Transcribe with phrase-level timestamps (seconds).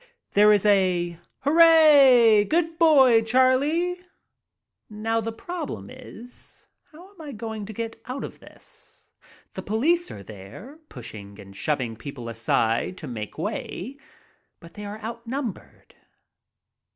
[0.31, 3.97] There is a" Hooray!"" Good boy, Charlie!"
[4.89, 9.07] Now the problem is how am I going to get out of this?
[9.53, 13.97] The police are there, pushing and shoving people aside to make way,
[14.59, 15.93] but they are outnumbered.